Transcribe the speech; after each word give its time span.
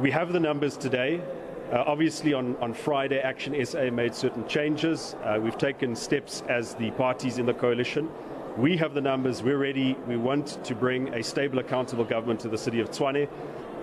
we 0.00 0.10
have 0.10 0.32
the 0.32 0.40
numbers 0.40 0.76
today. 0.78 1.20
Uh, 1.70 1.84
obviously, 1.86 2.32
on, 2.32 2.56
on 2.56 2.72
Friday, 2.74 3.20
Action 3.20 3.54
SA 3.64 3.90
made 3.90 4.14
certain 4.14 4.46
changes. 4.48 5.14
Uh, 5.22 5.38
we've 5.40 5.58
taken 5.58 5.94
steps 5.94 6.42
as 6.48 6.74
the 6.74 6.90
parties 6.92 7.38
in 7.38 7.44
the 7.46 7.52
coalition. 7.52 8.08
We 8.56 8.76
have 8.78 8.94
the 8.94 9.00
numbers, 9.00 9.42
we're 9.42 9.58
ready. 9.58 9.94
We 10.08 10.16
want 10.16 10.62
to 10.64 10.74
bring 10.74 11.12
a 11.14 11.22
stable, 11.22 11.58
accountable 11.58 12.04
government 12.04 12.40
to 12.40 12.48
the 12.48 12.58
city 12.58 12.80
of 12.80 12.90
Tswane. 12.90 13.28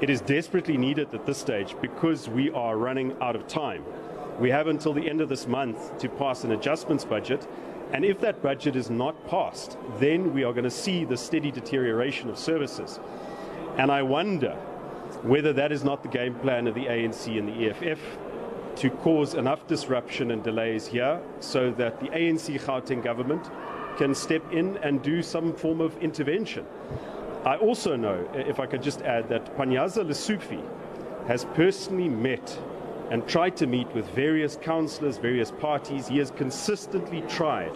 It 0.02 0.10
is 0.10 0.22
desperately 0.22 0.76
needed 0.76 1.14
at 1.14 1.26
this 1.26 1.38
stage 1.38 1.76
because 1.82 2.28
we 2.28 2.50
are 2.52 2.78
running 2.78 3.16
out 3.22 3.36
of 3.36 3.48
time. 3.48 3.84
We 4.40 4.50
have 4.50 4.68
until 4.68 4.94
the 4.94 5.08
end 5.08 5.22
of 5.22 5.30
this 5.30 5.48
month 5.48 5.98
to 6.00 6.10
pass 6.10 6.44
an 6.44 6.52
adjustments 6.52 7.06
budget. 7.06 7.48
And 7.94 8.04
if 8.04 8.20
that 8.22 8.42
budget 8.42 8.76
is 8.76 8.90
not 8.90 9.28
passed, 9.30 9.78
then 10.00 10.34
we 10.34 10.44
are 10.44 10.52
going 10.52 10.66
to 10.66 10.72
see 10.72 11.06
the 11.06 11.16
steady 11.16 11.52
deterioration 11.52 12.30
of 12.30 12.38
services. 12.38 13.00
And 13.78 13.92
I 13.92 14.02
wonder 14.04 14.58
Whether 15.24 15.54
that 15.54 15.72
is 15.72 15.84
not 15.84 16.04
the 16.04 16.10
game 16.10 16.36
plan 16.36 16.68
of 16.68 16.76
the 16.76 16.86
ANC 16.86 17.38
and 17.38 17.48
the 17.48 17.70
EFF 17.70 18.00
to 18.78 18.90
cause 18.90 19.34
enough 19.34 19.66
disruption 19.68 20.30
and 20.32 20.44
delays 20.44 20.86
here 20.88 21.20
so 21.40 21.72
that 21.72 22.00
the 22.00 22.08
ANC 22.08 22.62
Gauteng 22.62 23.04
government 23.04 23.50
can 23.98 24.14
step 24.14 24.44
in 24.52 24.78
and 24.78 25.02
do 25.02 25.22
some 25.24 25.54
form 25.54 25.82
of 25.82 25.98
intervention. 25.98 26.66
I 27.46 27.58
also 27.58 27.96
know, 27.96 28.28
if 28.36 28.60
I 28.60 28.66
could 28.68 28.84
just 28.84 29.02
add, 29.02 29.30
that 29.30 29.58
Panyaza 29.58 30.06
Lesufi 30.06 30.62
has 31.28 31.46
personally 31.56 32.10
met 32.10 32.60
and 33.10 33.26
tried 33.28 33.56
to 33.58 33.66
meet 33.66 33.88
with 33.96 34.08
various 34.10 34.58
councillors, 34.58 35.18
various 35.18 35.50
parties. 35.50 36.08
He 36.08 36.18
has 36.20 36.30
consistently 36.32 37.22
tried 37.22 37.72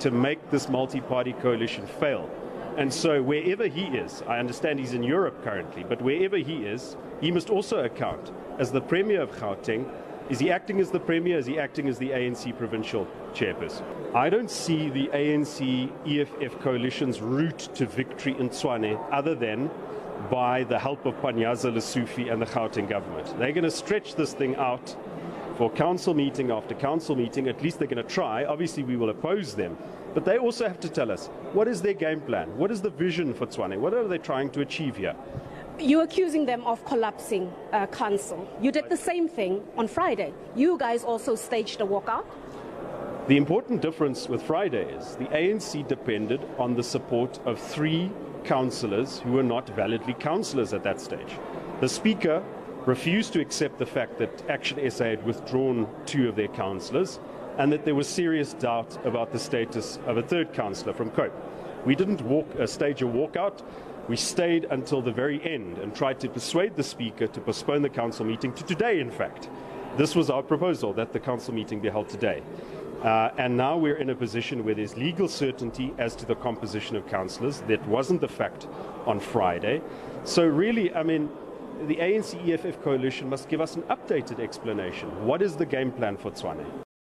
to 0.00 0.10
make 0.10 0.50
this 0.50 0.68
multi 0.68 1.00
party 1.02 1.32
coalition 1.34 1.86
fail. 1.86 2.28
And 2.76 2.92
so, 2.92 3.22
wherever 3.22 3.66
he 3.66 3.86
is, 3.86 4.22
I 4.26 4.38
understand 4.38 4.78
he's 4.78 4.92
in 4.94 5.02
Europe 5.02 5.42
currently, 5.42 5.84
but 5.84 6.00
wherever 6.00 6.36
he 6.36 6.64
is, 6.64 6.96
he 7.20 7.30
must 7.30 7.50
also 7.50 7.84
account. 7.84 8.30
As 8.58 8.70
the 8.70 8.80
Premier 8.80 9.20
of 9.22 9.32
Gauteng, 9.32 9.90
is 10.28 10.38
he 10.38 10.50
acting 10.52 10.78
as 10.80 10.90
the 10.92 11.00
Premier? 11.00 11.38
Is 11.38 11.46
he 11.46 11.58
acting 11.58 11.88
as 11.88 11.98
the 11.98 12.10
ANC 12.10 12.56
provincial 12.56 13.08
chairperson? 13.34 13.82
I 14.14 14.30
don't 14.30 14.50
see 14.50 14.88
the 14.88 15.08
ANC 15.08 15.90
EFF 16.06 16.60
coalition's 16.60 17.20
route 17.20 17.68
to 17.74 17.86
victory 17.86 18.36
in 18.38 18.48
Tswane 18.50 18.98
other 19.10 19.34
than 19.34 19.68
by 20.30 20.62
the 20.64 20.78
help 20.78 21.04
of 21.06 21.14
Panyaza 21.20 21.72
Lesufi 21.74 22.30
and 22.32 22.40
the 22.40 22.46
Gauteng 22.46 22.88
government. 22.88 23.34
They're 23.38 23.52
going 23.52 23.64
to 23.64 23.70
stretch 23.70 24.14
this 24.14 24.32
thing 24.32 24.54
out 24.56 24.94
for 25.60 25.70
council 25.70 26.14
meeting 26.14 26.50
after 26.50 26.74
council 26.74 27.14
meeting, 27.14 27.46
at 27.46 27.62
least 27.62 27.78
they're 27.78 27.86
going 27.86 28.02
to 28.02 28.14
try. 28.14 28.46
Obviously, 28.46 28.82
we 28.82 28.96
will 28.96 29.10
oppose 29.10 29.54
them. 29.54 29.76
But 30.14 30.24
they 30.24 30.38
also 30.38 30.66
have 30.66 30.80
to 30.80 30.88
tell 30.88 31.10
us 31.10 31.26
what 31.52 31.68
is 31.68 31.82
their 31.82 31.92
game 31.92 32.22
plan? 32.22 32.56
What 32.56 32.70
is 32.70 32.80
the 32.80 32.88
vision 32.88 33.34
for 33.34 33.46
Tswane? 33.46 33.76
What 33.78 33.92
are 33.92 34.08
they 34.08 34.16
trying 34.16 34.48
to 34.52 34.62
achieve 34.62 34.96
here? 34.96 35.14
You're 35.78 36.04
accusing 36.04 36.46
them 36.46 36.64
of 36.64 36.82
collapsing 36.86 37.52
uh, 37.74 37.86
council. 37.88 38.48
You 38.62 38.72
did 38.72 38.88
the 38.88 38.96
same 38.96 39.28
thing 39.28 39.62
on 39.76 39.86
Friday. 39.86 40.32
You 40.56 40.78
guys 40.78 41.04
also 41.04 41.34
staged 41.34 41.82
a 41.82 41.86
walkout. 41.86 42.24
The 43.28 43.36
important 43.36 43.82
difference 43.82 44.30
with 44.30 44.42
Friday 44.42 44.84
is 44.94 45.16
the 45.16 45.24
ANC 45.26 45.86
depended 45.86 46.40
on 46.58 46.74
the 46.74 46.82
support 46.82 47.38
of 47.44 47.60
three 47.60 48.10
councillors 48.44 49.18
who 49.18 49.32
were 49.32 49.42
not 49.42 49.68
validly 49.76 50.14
councillors 50.14 50.72
at 50.72 50.82
that 50.84 51.02
stage. 51.02 51.34
The 51.82 51.88
Speaker 51.88 52.42
refused 52.90 53.32
to 53.34 53.40
accept 53.40 53.78
the 53.78 53.86
fact 53.96 54.18
that 54.18 54.32
Action 54.56 54.76
SA 54.90 55.04
had 55.14 55.22
withdrawn 55.24 55.86
two 56.06 56.28
of 56.28 56.34
their 56.34 56.48
councillors 56.64 57.20
and 57.58 57.70
that 57.72 57.84
there 57.84 57.94
was 57.94 58.08
serious 58.08 58.50
doubt 58.54 58.90
about 59.06 59.28
the 59.30 59.38
status 59.38 59.98
of 60.06 60.14
a 60.16 60.22
third 60.22 60.48
councillor 60.52 60.92
from 60.92 61.08
Cope. 61.12 61.32
We 61.86 61.94
didn't 61.94 62.20
walk, 62.22 62.48
uh, 62.58 62.66
stage 62.66 63.00
a 63.02 63.06
walkout. 63.06 63.62
We 64.08 64.16
stayed 64.16 64.64
until 64.70 65.00
the 65.02 65.12
very 65.12 65.40
end 65.56 65.78
and 65.78 65.94
tried 65.94 66.18
to 66.22 66.28
persuade 66.28 66.74
the 66.74 66.82
Speaker 66.82 67.26
to 67.28 67.40
postpone 67.40 67.82
the 67.82 67.88
council 68.00 68.24
meeting 68.26 68.52
to 68.54 68.64
today, 68.64 68.98
in 68.98 69.10
fact. 69.10 69.48
This 69.96 70.16
was 70.16 70.28
our 70.28 70.42
proposal 70.42 70.92
that 70.94 71.12
the 71.12 71.20
council 71.20 71.54
meeting 71.54 71.78
be 71.80 71.90
held 71.90 72.08
today. 72.08 72.42
Uh, 73.04 73.30
and 73.42 73.56
now 73.56 73.76
we're 73.76 73.96
in 74.04 74.10
a 74.10 74.14
position 74.14 74.64
where 74.64 74.74
there's 74.74 74.96
legal 74.96 75.28
certainty 75.28 75.94
as 75.98 76.16
to 76.16 76.26
the 76.26 76.34
composition 76.34 76.96
of 76.96 77.02
councillors. 77.18 77.56
That 77.72 77.82
wasn't 77.96 78.20
the 78.20 78.28
fact 78.40 78.66
on 79.06 79.20
Friday. 79.20 79.80
So, 80.24 80.42
really, 80.44 80.86
I 81.02 81.02
mean, 81.02 81.30
the 81.86 81.96
ANC 81.96 82.36
EFF 82.48 82.82
coalition 82.82 83.28
must 83.28 83.48
give 83.48 83.60
us 83.60 83.76
an 83.76 83.82
updated 83.84 84.40
explanation. 84.40 85.08
What 85.26 85.40
is 85.42 85.56
the 85.56 85.66
game 85.66 85.90
plan 85.92 86.16
for 86.16 86.30
Tswane? 86.30 86.82